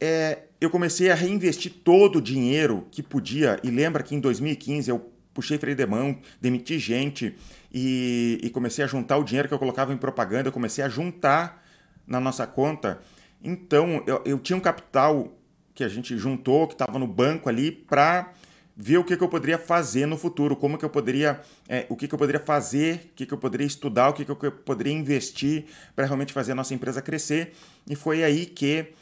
é, 0.00 0.44
eu 0.60 0.70
comecei 0.70 1.10
a 1.10 1.14
reinvestir 1.14 1.72
todo 1.82 2.16
o 2.16 2.22
dinheiro 2.22 2.86
que 2.92 3.02
podia, 3.02 3.58
e 3.64 3.70
lembra 3.70 4.04
que 4.04 4.14
em 4.14 4.20
2015 4.20 4.88
eu 4.88 5.12
puxei 5.34 5.58
freio 5.58 5.76
de 5.76 5.84
mão, 5.84 6.16
demiti 6.40 6.78
gente 6.78 7.36
e, 7.72 8.38
e 8.42 8.50
comecei 8.50 8.84
a 8.84 8.86
juntar 8.86 9.18
o 9.18 9.24
dinheiro 9.24 9.48
que 9.48 9.54
eu 9.54 9.58
colocava 9.58 9.92
em 9.92 9.96
propaganda, 9.96 10.48
eu 10.48 10.52
comecei 10.52 10.84
a 10.84 10.88
juntar 10.88 11.62
na 12.06 12.20
nossa 12.20 12.46
conta. 12.46 13.00
Então, 13.46 14.02
eu, 14.08 14.20
eu 14.24 14.38
tinha 14.40 14.56
um 14.56 14.60
capital 14.60 15.32
que 15.72 15.84
a 15.84 15.88
gente 15.88 16.18
juntou, 16.18 16.66
que 16.66 16.74
estava 16.74 16.98
no 16.98 17.06
banco 17.06 17.48
ali, 17.48 17.70
para 17.70 18.32
ver 18.76 18.98
o 18.98 19.04
que, 19.04 19.16
que, 19.16 19.22
eu 19.22 19.28
poderia 19.28 19.56
fazer 19.56 20.04
no 20.04 20.18
futuro, 20.18 20.56
como 20.56 20.76
que 20.76 20.84
eu 20.84 20.90
poderia, 20.90 21.40
é, 21.68 21.86
o 21.88 21.94
que, 21.94 22.08
que, 22.08 22.14
eu 22.14 22.18
poderia 22.18 22.40
fazer, 22.40 23.10
o 23.12 23.14
que, 23.14 23.24
que 23.24 23.32
eu 23.32 23.38
poderia 23.38 23.66
estudar, 23.66 24.08
o 24.08 24.12
que, 24.12 24.28
eu 24.28 24.36
poderia 24.36 24.92
investir 24.92 25.66
para 25.94 26.04
realmente 26.06 26.32
fazer 26.32 26.52
a 26.52 26.54
nossa 26.56 26.74
empresa 26.74 27.00
crescer. 27.00 27.54
E 27.88 27.94
foi 27.94 28.24
aí 28.24 28.46
que 28.46 28.92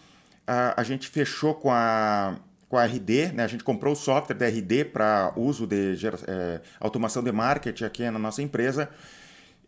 a, 0.47 0.79
a 0.81 0.85
gente 0.85 1.09
fechou 1.09 1.55
com 1.55 1.73
a 1.73 2.37
com 2.69 2.79
a 2.79 2.87
RD, 2.87 3.33
né? 3.35 3.45
a 3.45 3.47
gente 3.47 3.63
comprou 3.63 3.93
o 3.93 3.97
software 3.97 4.35
da 4.35 4.49
RD 4.49 4.87
para 4.87 5.33
uso 5.37 5.65
de 5.65 5.95
é, 6.27 6.61
automação 6.81 7.23
de 7.23 7.31
marketing 7.31 7.85
aqui 7.85 8.11
na 8.11 8.19
nossa 8.19 8.43
empresa 8.43 8.89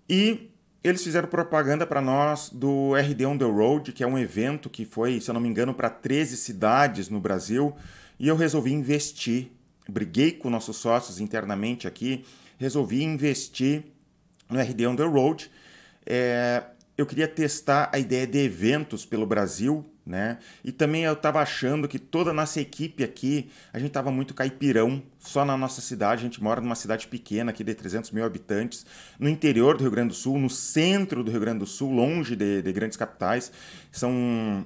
e 0.08 0.50
eles 0.88 1.02
fizeram 1.02 1.28
propaganda 1.28 1.86
para 1.86 2.00
nós 2.00 2.50
do 2.50 2.94
RD 2.94 3.26
On 3.26 3.36
The 3.36 3.44
Road, 3.44 3.92
que 3.92 4.04
é 4.04 4.06
um 4.06 4.18
evento 4.18 4.70
que 4.70 4.84
foi, 4.84 5.20
se 5.20 5.30
eu 5.30 5.34
não 5.34 5.40
me 5.40 5.48
engano, 5.48 5.74
para 5.74 5.90
13 5.90 6.36
cidades 6.36 7.08
no 7.08 7.20
Brasil 7.20 7.74
e 8.18 8.28
eu 8.28 8.36
resolvi 8.36 8.72
investir, 8.72 9.50
briguei 9.88 10.32
com 10.32 10.48
nossos 10.48 10.76
sócios 10.76 11.20
internamente 11.20 11.86
aqui, 11.86 12.24
resolvi 12.58 13.02
investir 13.02 13.84
no 14.48 14.60
RD 14.60 14.86
On 14.86 14.96
The 14.96 15.04
Road. 15.04 15.50
É, 16.04 16.62
eu 16.96 17.04
queria 17.04 17.28
testar 17.28 17.90
a 17.92 17.98
ideia 17.98 18.26
de 18.26 18.38
eventos 18.38 19.04
pelo 19.04 19.26
Brasil, 19.26 19.84
né? 20.06 20.38
E 20.62 20.70
também 20.70 21.02
eu 21.02 21.14
estava 21.14 21.40
achando 21.40 21.88
que 21.88 21.98
toda 21.98 22.30
a 22.30 22.32
nossa 22.32 22.60
equipe 22.60 23.02
aqui, 23.02 23.50
a 23.72 23.78
gente 23.78 23.88
estava 23.88 24.12
muito 24.12 24.32
caipirão, 24.32 25.02
só 25.18 25.44
na 25.44 25.56
nossa 25.56 25.80
cidade. 25.80 26.20
A 26.20 26.24
gente 26.24 26.42
mora 26.42 26.60
numa 26.60 26.76
cidade 26.76 27.08
pequena 27.08 27.50
aqui 27.50 27.64
de 27.64 27.74
300 27.74 28.12
mil 28.12 28.24
habitantes, 28.24 28.86
no 29.18 29.28
interior 29.28 29.76
do 29.76 29.82
Rio 29.82 29.90
Grande 29.90 30.10
do 30.10 30.14
Sul, 30.14 30.38
no 30.38 30.48
centro 30.48 31.24
do 31.24 31.30
Rio 31.30 31.40
Grande 31.40 31.58
do 31.58 31.66
Sul, 31.66 31.90
longe 31.90 32.36
de, 32.36 32.62
de 32.62 32.72
grandes 32.72 32.96
capitais. 32.96 33.50
São 33.90 34.64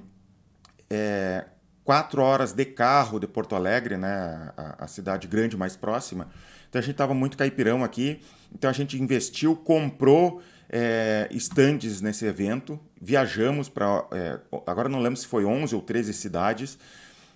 é, 0.87 1.45
quatro 1.91 2.21
horas 2.21 2.53
de 2.53 2.63
carro 2.63 3.19
de 3.19 3.27
Porto 3.27 3.53
Alegre, 3.53 3.97
né? 3.97 4.49
a, 4.55 4.85
a 4.85 4.87
cidade 4.87 5.27
grande 5.27 5.57
mais 5.57 5.75
próxima. 5.75 6.29
Então 6.69 6.79
a 6.79 6.81
gente 6.81 6.93
estava 6.93 7.13
muito 7.13 7.37
caipirão 7.37 7.83
aqui. 7.83 8.21
Então 8.55 8.69
a 8.69 8.73
gente 8.73 8.97
investiu, 8.97 9.57
comprou 9.57 10.41
é, 10.69 11.27
estandes 11.31 11.99
nesse 11.99 12.25
evento, 12.25 12.79
viajamos 13.01 13.67
para. 13.67 14.05
É, 14.13 14.39
agora 14.65 14.87
não 14.87 15.01
lembro 15.01 15.19
se 15.19 15.27
foi 15.27 15.43
11 15.43 15.75
ou 15.75 15.81
13 15.81 16.13
cidades. 16.13 16.79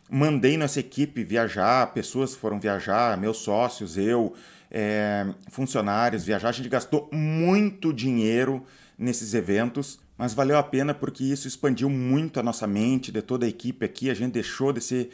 Mandei 0.09 0.55
nossa 0.55 0.79
equipe 0.79 1.21
viajar, 1.21 1.88
pessoas 1.88 2.33
foram 2.33 2.57
viajar, 2.57 3.17
meus 3.17 3.39
sócios, 3.39 3.97
eu, 3.97 4.35
é, 4.71 5.25
funcionários 5.50 6.24
viajar. 6.24 6.47
A 6.47 6.53
gente 6.53 6.69
gastou 6.69 7.09
muito 7.12 7.91
dinheiro 7.91 8.65
nesses 8.97 9.33
eventos, 9.33 10.00
mas 10.17 10.34
valeu 10.34 10.57
a 10.57 10.63
pena 10.63 10.93
porque 10.93 11.24
isso 11.24 11.48
expandiu 11.48 11.89
muito 11.89 12.39
a 12.39 12.43
nossa 12.43 12.65
mente, 12.65 13.12
de 13.12 13.22
toda 13.22 13.45
a 13.45 13.50
equipe 13.50 13.86
aqui. 13.86 14.10
A 14.10 14.13
gente 14.13 14.34
deixou 14.34 14.72
de 14.72 14.81
ser 14.81 15.12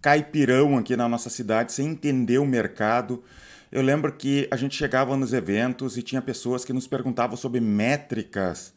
caipirão 0.00 0.76
aqui 0.76 0.96
na 0.96 1.08
nossa 1.08 1.30
cidade, 1.30 1.72
sem 1.72 1.88
entender 1.88 2.38
o 2.38 2.46
mercado. 2.46 3.22
Eu 3.70 3.80
lembro 3.80 4.12
que 4.12 4.46
a 4.50 4.56
gente 4.56 4.76
chegava 4.76 5.16
nos 5.16 5.32
eventos 5.32 5.96
e 5.96 6.02
tinha 6.02 6.20
pessoas 6.20 6.64
que 6.64 6.72
nos 6.72 6.86
perguntavam 6.86 7.36
sobre 7.36 7.60
métricas 7.60 8.74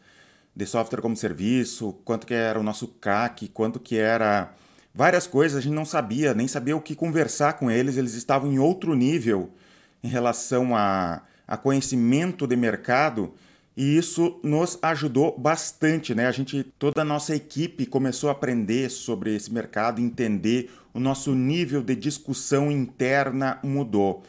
de 0.55 0.65
software 0.65 1.01
como 1.01 1.17
serviço, 1.17 1.93
quanto 2.05 2.25
que 2.25 2.33
era 2.33 2.57
o 2.57 2.63
nosso 2.63 2.87
CAC, 2.87 3.49
quanto 3.49 3.77
que 3.77 3.97
era 3.97 4.53
várias 4.93 5.27
coisas, 5.27 5.57
a 5.57 5.61
gente 5.61 5.73
não 5.73 5.83
sabia, 5.83 6.33
nem 6.33 6.47
sabia 6.47 6.77
o 6.77 6.81
que 6.81 6.95
conversar 6.95 7.53
com 7.53 7.69
eles, 7.69 7.97
eles 7.97 8.13
estavam 8.13 8.49
em 8.49 8.57
outro 8.57 8.95
nível 8.95 9.51
em 10.01 10.07
relação 10.07 10.73
a, 10.73 11.23
a 11.45 11.57
conhecimento 11.57 12.47
de 12.47 12.55
mercado 12.55 13.33
e 13.75 13.97
isso 13.97 14.39
nos 14.41 14.79
ajudou 14.81 15.37
bastante, 15.37 16.15
né? 16.15 16.27
A 16.27 16.31
gente, 16.31 16.63
toda 16.79 17.01
a 17.01 17.05
nossa 17.05 17.35
equipe 17.35 17.85
começou 17.85 18.29
a 18.29 18.31
aprender 18.31 18.89
sobre 18.89 19.35
esse 19.35 19.51
mercado, 19.51 19.99
entender 19.99 20.71
o 20.93 20.99
nosso 20.99 21.35
nível 21.35 21.83
de 21.83 21.95
discussão 21.95 22.71
interna 22.71 23.59
mudou. 23.61 24.23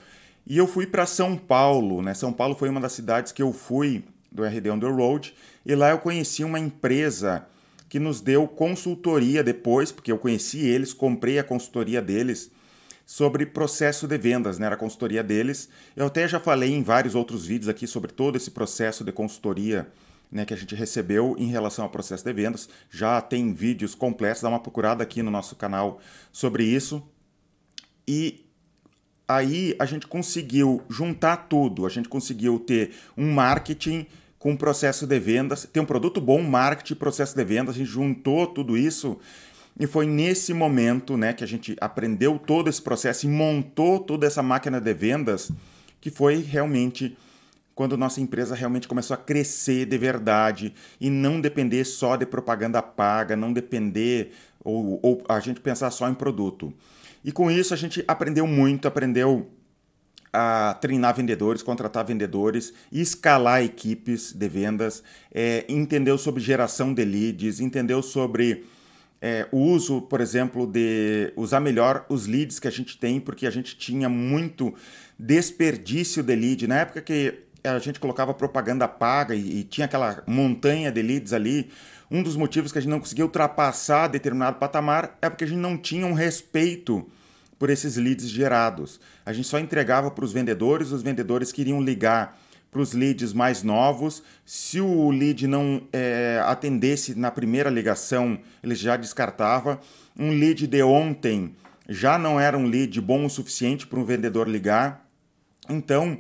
E 0.45 0.57
eu 0.57 0.67
fui 0.67 0.87
para 0.87 1.07
São 1.07 1.37
Paulo, 1.37 2.03
né? 2.03 2.13
São 2.13 2.33
Paulo 2.33 2.57
foi 2.57 2.69
uma 2.69 2.81
das 2.81 2.93
cidades 2.93 3.31
que 3.31 3.43
eu 3.43 3.53
fui 3.53 4.05
do 4.33 4.45
RD 4.45 4.71
On 4.71 4.81
The 4.81 4.89
Road, 4.89 5.35
e 5.65 5.75
lá 5.75 5.91
eu 5.91 5.99
conheci 5.99 6.43
uma 6.43 6.59
empresa 6.59 7.47
que 7.89 8.01
nos 8.01 8.21
deu 8.21 8.49
consultoria 8.49 9.45
depois, 9.45 9.93
porque 9.93 10.11
eu 10.11 10.19
conheci 10.19 10.59
eles, 10.59 10.93
comprei 10.93 11.39
a 11.39 11.45
consultoria 11.45 12.03
deles 12.03 12.51
sobre 13.07 13.47
processo 13.47 14.09
de 14.09 14.19
vendas, 14.19 14.59
né? 14.59 14.67
Era 14.67 14.75
a 14.75 14.79
consultoria 14.79 15.23
deles. 15.23 15.69
Eu 15.95 16.07
até 16.07 16.27
já 16.27 16.41
falei 16.41 16.75
em 16.75 16.83
vários 16.83 17.15
outros 17.15 17.47
vídeos 17.47 17.69
aqui 17.69 17.87
sobre 17.87 18.13
todo 18.13 18.37
esse 18.37 18.51
processo 18.51 19.05
de 19.05 19.13
consultoria 19.13 19.87
né, 20.31 20.45
que 20.45 20.53
a 20.53 20.57
gente 20.57 20.75
recebeu 20.75 21.37
em 21.39 21.47
relação 21.47 21.85
ao 21.85 21.91
processo 21.91 22.25
de 22.25 22.33
vendas. 22.33 22.69
Já 22.91 23.21
tem 23.21 23.55
vídeos 23.55 23.95
completos, 23.95 24.43
dá 24.43 24.49
uma 24.49 24.59
procurada 24.59 25.05
aqui 25.05 25.23
no 25.23 25.31
nosso 25.31 25.55
canal 25.55 26.01
sobre 26.33 26.65
isso. 26.65 27.01
E 28.09 28.45
aí 29.29 29.77
a 29.79 29.87
gente 29.87 30.09
conseguiu 30.09 30.83
juntar 30.89 31.49
tudo, 31.49 31.87
a 31.87 31.89
gente 31.89 32.09
conseguiu 32.09 32.59
ter 32.59 32.93
um 33.17 33.33
marketing 33.33 34.05
com 34.37 34.57
processo 34.57 35.07
de 35.07 35.19
vendas, 35.19 35.65
ter 35.73 35.81
um 35.81 35.87
produto 35.87 36.21
bom, 36.21 36.43
marketing, 36.43 36.95
processo 36.97 37.37
de 37.37 37.45
vendas, 37.45 37.75
a 37.75 37.79
gente 37.79 37.91
juntou 37.91 38.47
tudo 38.49 38.77
isso 38.77 39.19
e 39.79 39.87
foi 39.87 40.07
nesse 40.07 40.55
momento 40.55 41.17
né, 41.17 41.33
que 41.33 41.45
a 41.45 41.47
gente 41.47 41.77
aprendeu 41.81 42.39
todo 42.39 42.69
esse 42.69 42.81
processo 42.81 43.27
e 43.27 43.29
montou 43.29 44.01
toda 44.01 44.27
essa 44.27 44.43
máquina 44.43 44.81
de 44.81 44.95
vendas 44.95 45.51
que 46.01 46.11
foi 46.11 46.37
realmente 46.37 47.17
quando 47.75 47.97
nossa 47.97 48.23
empresa 48.23 48.55
realmente 48.55 48.89
começou 48.89 49.13
a 49.13 49.19
crescer 49.19 49.85
de 49.85 49.99
verdade 49.99 50.73
e 50.99 51.11
não 51.11 51.41
depender 51.41 51.85
só 51.85 52.17
de 52.17 52.25
propaganda 52.25 52.81
paga, 52.81 53.37
não 53.37 53.53
depender 53.53 54.33
ou, 54.65 54.99
ou 55.03 55.23
a 55.29 55.39
gente 55.41 55.61
pensar 55.61 55.91
só 55.91 56.09
em 56.09 56.15
produto. 56.15 56.73
E 57.23 57.31
com 57.31 57.51
isso 57.51 57.75
a 57.75 57.77
gente 57.77 58.03
aprendeu 58.09 58.47
muito, 58.47 58.89
aprendeu 58.89 59.51
a 60.33 60.75
treinar 60.81 61.15
vendedores, 61.15 61.63
contratar 61.63 62.05
vendedores, 62.05 62.73
escalar 62.91 63.63
equipes 63.63 64.33
de 64.33 64.49
vendas, 64.49 65.03
é, 65.31 65.65
entendeu 65.69 66.17
sobre 66.17 66.43
geração 66.43 66.95
de 66.95 67.05
leads, 67.05 67.61
entendeu 67.61 68.03
sobre 68.03 68.65
é, 69.21 69.47
o 69.51 69.59
uso, 69.59 70.03
por 70.03 70.21
exemplo, 70.21 70.67
de 70.67 71.33
usar 71.37 71.61
melhor 71.61 72.05
os 72.09 72.27
leads 72.27 72.59
que 72.59 72.69
a 72.69 72.71
gente 72.71 72.99
tem, 72.99 73.21
porque 73.21 73.47
a 73.47 73.51
gente 73.51 73.77
tinha 73.77 74.09
muito 74.09 74.75
desperdício 75.19 76.23
de 76.23 76.35
lead. 76.35 76.67
Na 76.67 76.81
época 76.81 77.01
que 77.01 77.47
a 77.65 77.79
gente 77.79 77.99
colocava 77.99 78.33
propaganda 78.35 78.87
paga 78.87 79.35
e, 79.35 79.61
e 79.61 79.65
tinha 79.65 79.87
aquela 79.87 80.23
montanha 80.27 80.93
de 80.93 81.03
leads 81.03 81.33
ali, 81.33 81.71
um 82.11 82.23
dos 82.23 82.37
motivos 82.37 82.71
que 82.71 82.79
a 82.79 82.81
gente 82.81 82.91
não 82.91 83.01
conseguia 83.01 83.25
ultrapassar 83.25 84.09
determinado 84.09 84.59
patamar 84.59 85.19
é 85.21 85.29
porque 85.29 85.45
a 85.45 85.47
gente 85.47 85.59
não 85.59 85.77
tinha 85.77 86.07
um 86.07 86.13
respeito 86.13 87.07
por 87.59 87.71
esses 87.71 87.97
leads 87.97 88.29
gerados. 88.29 89.01
A 89.25 89.33
gente 89.33 89.49
só 89.49 89.59
entregava 89.59 90.11
para 90.11 90.25
os 90.25 90.33
vendedores, 90.33 90.93
os 90.93 91.03
vendedores 91.03 91.51
queriam 91.51 91.81
ligar 91.81 92.39
para 92.71 92.81
os 92.81 92.93
leads 92.93 93.33
mais 93.33 93.63
novos. 93.63 94.23
Se 94.45 94.81
o 94.81 95.11
lead 95.11 95.47
não 95.47 95.83
é, 95.93 96.43
atendesse 96.45 97.15
na 97.15 97.31
primeira 97.31 97.71
ligação, 97.71 98.39
ele 98.63 98.75
já 98.75 98.97
descartava. 98.97 99.81
Um 100.19 100.31
lead 100.31 100.67
de 100.67 100.83
ontem 100.83 101.55
já 101.89 102.19
não 102.19 102.39
era 102.39 102.57
um 102.57 102.67
lead 102.67 103.01
bom 103.01 103.25
o 103.25 103.31
suficiente 103.31 103.87
para 103.87 103.99
um 103.99 104.05
vendedor 104.05 104.49
ligar. 104.49 105.07
Então, 105.69 106.19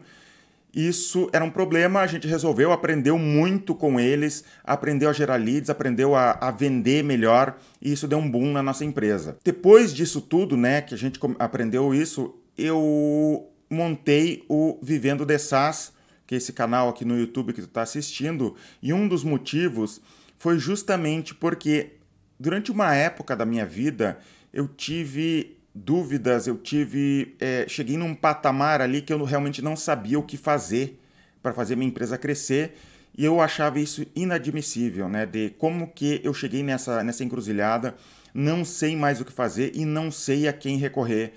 isso 0.76 1.30
era 1.32 1.42
um 1.42 1.50
problema, 1.50 2.00
a 2.00 2.06
gente 2.06 2.28
resolveu, 2.28 2.70
aprendeu 2.70 3.18
muito 3.18 3.74
com 3.74 3.98
eles, 3.98 4.44
aprendeu 4.62 5.08
a 5.08 5.12
gerar 5.12 5.36
leads, 5.36 5.70
aprendeu 5.70 6.14
a, 6.14 6.32
a, 6.32 6.50
vender 6.50 7.02
melhor 7.02 7.56
e 7.80 7.92
isso 7.92 8.06
deu 8.06 8.18
um 8.18 8.30
boom 8.30 8.52
na 8.52 8.62
nossa 8.62 8.84
empresa. 8.84 9.38
Depois 9.42 9.94
disso 9.94 10.20
tudo, 10.20 10.54
né, 10.54 10.82
que 10.82 10.92
a 10.92 10.98
gente 10.98 11.18
aprendeu 11.38 11.94
isso, 11.94 12.34
eu 12.58 13.48
montei 13.70 14.44
o 14.50 14.78
Vivendo 14.82 15.24
de 15.24 15.38
SaaS, 15.38 15.92
que 16.26 16.34
é 16.34 16.38
esse 16.38 16.52
canal 16.52 16.88
aqui 16.88 17.04
no 17.04 17.18
YouTube 17.18 17.52
que 17.52 17.60
tu 17.60 17.68
está 17.68 17.82
assistindo, 17.82 18.56
e 18.82 18.92
um 18.92 19.06
dos 19.06 19.22
motivos 19.22 20.00
foi 20.38 20.58
justamente 20.58 21.34
porque 21.34 21.92
durante 22.38 22.70
uma 22.70 22.94
época 22.94 23.34
da 23.36 23.46
minha 23.46 23.64
vida 23.64 24.18
eu 24.52 24.68
tive 24.68 25.56
dúvidas, 25.74 26.46
eu 26.46 26.56
tive. 26.56 27.36
É, 27.38 27.66
cheguei 27.68 27.96
num 27.96 28.14
patamar 28.14 28.80
ali 28.80 29.02
que 29.02 29.12
eu 29.12 29.22
realmente 29.24 29.62
não 29.62 29.76
sabia 29.76 30.18
o 30.18 30.22
que 30.22 30.36
fazer 30.36 30.98
para 31.42 31.52
fazer 31.52 31.76
minha 31.76 31.88
empresa 31.88 32.16
crescer 32.16 32.74
e 33.16 33.24
eu 33.24 33.40
achava 33.40 33.78
isso 33.78 34.06
inadmissível, 34.14 35.08
né? 35.08 35.24
De 35.24 35.50
como 35.58 35.88
que 35.88 36.20
eu 36.22 36.34
cheguei 36.34 36.62
nessa, 36.62 37.02
nessa 37.02 37.24
encruzilhada, 37.24 37.94
não 38.34 38.64
sei 38.64 38.94
mais 38.94 39.20
o 39.20 39.24
que 39.24 39.32
fazer 39.32 39.72
e 39.74 39.84
não 39.84 40.10
sei 40.10 40.48
a 40.48 40.52
quem 40.52 40.76
recorrer. 40.76 41.32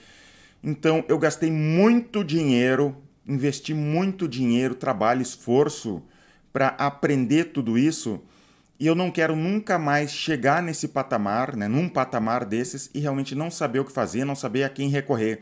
Então 0.64 1.04
eu 1.08 1.18
gastei 1.18 1.50
muito 1.50 2.24
dinheiro, 2.24 2.96
investi 3.30 3.74
muito 3.74 4.28
dinheiro, 4.28 4.76
trabalho, 4.76 5.22
esforço 5.22 6.02
para 6.52 6.70
aprender 6.70 7.46
tudo 7.46 7.78
isso 7.78 8.22
e 8.80 8.88
eu 8.88 8.96
não 8.96 9.12
quero 9.12 9.36
nunca 9.36 9.78
mais 9.78 10.10
chegar 10.10 10.64
nesse 10.64 10.88
patamar, 10.88 11.56
né, 11.56 11.68
num 11.68 11.90
patamar 11.90 12.46
desses, 12.46 12.90
e 12.94 13.00
realmente 13.00 13.36
não 13.36 13.52
saber 13.52 13.80
o 13.80 13.86
que 13.86 13.92
fazer, 13.92 14.24
não 14.24 14.36
saber 14.36 14.64
a 14.64 14.70
quem 14.70 14.88
recorrer. 14.88 15.42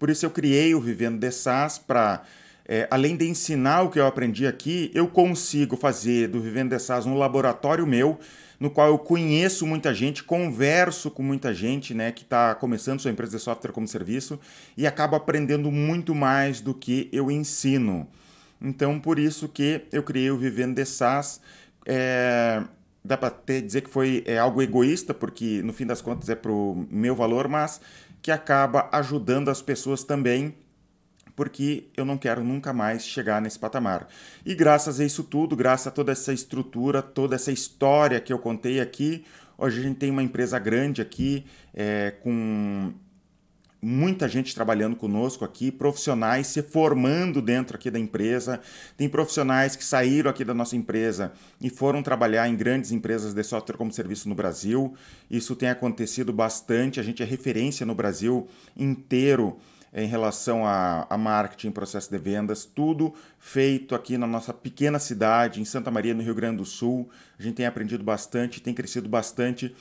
Por 0.00 0.10
isso 0.10 0.26
eu 0.26 0.30
criei 0.30 0.74
o 0.74 0.80
Vivendo 0.80 1.20
de 1.20 1.30
SaaS 1.30 1.78
para, 1.78 2.24
é, 2.66 2.88
além 2.90 3.16
de 3.16 3.28
ensinar 3.28 3.82
o 3.82 3.88
que 3.88 4.00
eu 4.00 4.06
aprendi 4.06 4.48
aqui, 4.48 4.90
eu 4.92 5.06
consigo 5.06 5.76
fazer 5.76 6.26
do 6.26 6.40
Vivendo 6.40 6.70
de 6.70 6.78
SaaS 6.80 7.06
um 7.06 7.14
laboratório 7.14 7.86
meu, 7.86 8.18
no 8.62 8.70
qual 8.70 8.86
eu 8.86 8.96
conheço 8.96 9.66
muita 9.66 9.92
gente, 9.92 10.22
converso 10.22 11.10
com 11.10 11.20
muita 11.20 11.52
gente 11.52 11.92
né, 11.92 12.12
que 12.12 12.22
está 12.22 12.54
começando 12.54 13.00
sua 13.00 13.10
empresa 13.10 13.36
de 13.36 13.42
software 13.42 13.72
como 13.72 13.88
serviço 13.88 14.38
e 14.76 14.86
acabo 14.86 15.16
aprendendo 15.16 15.68
muito 15.68 16.14
mais 16.14 16.60
do 16.60 16.72
que 16.72 17.08
eu 17.12 17.28
ensino. 17.28 18.06
Então, 18.60 19.00
por 19.00 19.18
isso 19.18 19.48
que 19.48 19.80
eu 19.90 20.04
criei 20.04 20.30
o 20.30 20.38
Vivendo 20.38 20.76
de 20.76 20.84
SaaS, 20.84 21.40
é, 21.84 22.62
dá 23.04 23.18
para 23.18 23.34
dizer 23.60 23.80
que 23.80 23.90
foi 23.90 24.22
é, 24.26 24.38
algo 24.38 24.62
egoísta, 24.62 25.12
porque 25.12 25.60
no 25.64 25.72
fim 25.72 25.84
das 25.84 26.00
contas 26.00 26.28
é 26.28 26.36
para 26.36 26.52
o 26.52 26.86
meu 26.88 27.16
valor, 27.16 27.48
mas 27.48 27.80
que 28.22 28.30
acaba 28.30 28.88
ajudando 28.92 29.48
as 29.48 29.60
pessoas 29.60 30.04
também, 30.04 30.54
porque 31.34 31.84
eu 31.96 32.04
não 32.04 32.18
quero 32.18 32.44
nunca 32.44 32.72
mais 32.72 33.04
chegar 33.04 33.40
nesse 33.40 33.58
patamar. 33.58 34.08
E 34.44 34.54
graças 34.54 35.00
a 35.00 35.04
isso 35.04 35.24
tudo, 35.24 35.56
graças 35.56 35.86
a 35.86 35.90
toda 35.90 36.12
essa 36.12 36.32
estrutura, 36.32 37.02
toda 37.02 37.34
essa 37.34 37.52
história 37.52 38.20
que 38.20 38.32
eu 38.32 38.38
contei 38.38 38.80
aqui, 38.80 39.24
hoje 39.56 39.80
a 39.80 39.82
gente 39.82 39.96
tem 39.96 40.10
uma 40.10 40.22
empresa 40.22 40.58
grande 40.58 41.00
aqui, 41.00 41.44
é, 41.74 42.12
com 42.22 42.92
muita 43.84 44.28
gente 44.28 44.54
trabalhando 44.54 44.94
conosco 44.94 45.44
aqui, 45.44 45.72
profissionais 45.72 46.46
se 46.46 46.62
formando 46.62 47.42
dentro 47.42 47.76
aqui 47.76 47.90
da 47.90 47.98
empresa. 47.98 48.60
Tem 48.96 49.08
profissionais 49.08 49.74
que 49.74 49.84
saíram 49.84 50.30
aqui 50.30 50.44
da 50.44 50.54
nossa 50.54 50.76
empresa 50.76 51.32
e 51.60 51.68
foram 51.68 52.00
trabalhar 52.00 52.48
em 52.48 52.54
grandes 52.54 52.92
empresas 52.92 53.34
de 53.34 53.42
software 53.42 53.76
como 53.76 53.92
serviço 53.92 54.28
no 54.28 54.36
Brasil. 54.36 54.94
Isso 55.28 55.56
tem 55.56 55.68
acontecido 55.68 56.32
bastante. 56.32 57.00
A 57.00 57.02
gente 57.02 57.24
é 57.24 57.26
referência 57.26 57.84
no 57.84 57.94
Brasil 57.94 58.46
inteiro 58.76 59.58
em 59.92 60.06
relação 60.06 60.66
a, 60.66 61.06
a 61.08 61.18
marketing, 61.18 61.70
processo 61.70 62.10
de 62.10 62.16
vendas, 62.16 62.64
tudo 62.64 63.12
feito 63.38 63.94
aqui 63.94 64.16
na 64.16 64.26
nossa 64.26 64.52
pequena 64.52 64.98
cidade, 64.98 65.60
em 65.60 65.64
Santa 65.64 65.90
Maria, 65.90 66.14
no 66.14 66.22
Rio 66.22 66.34
Grande 66.34 66.58
do 66.58 66.64
Sul. 66.64 67.10
A 67.38 67.42
gente 67.42 67.56
tem 67.56 67.66
aprendido 67.66 68.02
bastante, 68.02 68.62
tem 68.62 68.72
crescido 68.72 69.08
bastante. 69.08 69.74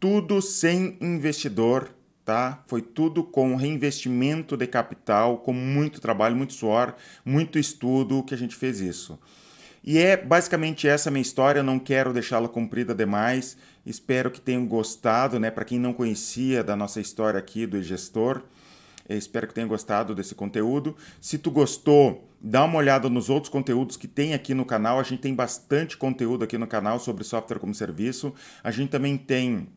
Tudo 0.00 0.40
sem 0.40 0.96
investidor, 1.00 1.90
tá? 2.24 2.62
Foi 2.66 2.80
tudo 2.80 3.22
com 3.22 3.56
reinvestimento 3.56 4.56
de 4.56 4.66
capital, 4.66 5.38
com 5.38 5.52
muito 5.52 6.00
trabalho, 6.00 6.34
muito 6.34 6.54
suor, 6.54 6.94
muito 7.24 7.58
estudo 7.58 8.22
que 8.22 8.34
a 8.34 8.38
gente 8.38 8.56
fez 8.56 8.80
isso. 8.80 9.18
E 9.84 9.98
é 9.98 10.16
basicamente 10.16 10.88
essa 10.88 11.12
minha 11.12 11.22
história, 11.22 11.62
não 11.62 11.78
quero 11.78 12.12
deixá-la 12.12 12.48
comprida 12.48 12.92
demais. 12.92 13.56
Espero 13.84 14.32
que 14.32 14.40
tenham 14.40 14.66
gostado, 14.66 15.38
né? 15.38 15.48
Para 15.48 15.64
quem 15.64 15.78
não 15.78 15.92
conhecia 15.92 16.64
da 16.64 16.74
nossa 16.74 17.00
história 17.00 17.38
aqui 17.38 17.66
do 17.66 17.80
gestor, 17.80 18.42
espero 19.08 19.46
que 19.46 19.54
tenham 19.54 19.68
gostado 19.68 20.14
desse 20.14 20.34
conteúdo. 20.34 20.96
Se 21.20 21.38
tu 21.38 21.50
gostou, 21.50 22.28
dá 22.40 22.64
uma 22.64 22.78
olhada 22.78 23.08
nos 23.08 23.30
outros 23.30 23.50
conteúdos 23.50 23.96
que 23.96 24.08
tem 24.08 24.34
aqui 24.34 24.54
no 24.54 24.64
canal. 24.64 24.98
A 24.98 25.02
gente 25.02 25.20
tem 25.20 25.34
bastante 25.34 25.96
conteúdo 25.96 26.44
aqui 26.44 26.58
no 26.58 26.66
canal 26.66 26.98
sobre 26.98 27.24
software 27.24 27.58
como 27.58 27.74
serviço. 27.74 28.34
A 28.64 28.70
gente 28.70 28.90
também 28.90 29.16
tem 29.16 29.68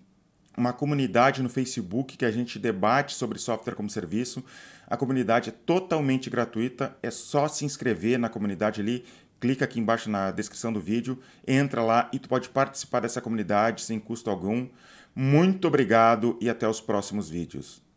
uma 0.58 0.74
comunidade 0.74 1.42
no 1.42 1.50
Facebook 1.50 2.18
que 2.18 2.26
a 2.26 2.32
gente 2.32 2.60
debate 2.60 3.14
sobre 3.14 3.40
software 3.40 3.76
como 3.76 3.90
serviço. 3.90 4.44
A 4.88 4.98
comunidade 4.98 5.50
é 5.50 5.54
totalmente 5.54 6.30
gratuita, 6.30 6.98
é 7.02 7.10
só 7.10 7.48
se 7.48 7.64
inscrever 7.64 8.20
na 8.20 8.28
comunidade 8.28 8.82
ali, 8.82 9.06
clica 9.40 9.66
aqui 9.66 9.80
embaixo 9.80 10.10
na 10.10 10.32
descrição 10.32 10.74
do 10.74 10.82
vídeo, 10.82 11.18
entra 11.48 11.82
lá 11.82 12.10
e 12.12 12.20
tu 12.20 12.28
pode 12.28 12.50
participar 12.50 13.00
dessa 13.00 13.22
comunidade 13.22 13.84
sem 13.84 14.00
custo 14.00 14.30
algum. 14.30 14.68
Muito 15.16 15.68
obrigado 15.68 16.38
e 16.42 16.50
até 16.50 16.68
os 16.68 16.82
próximos 16.82 17.30
vídeos. 17.30 17.89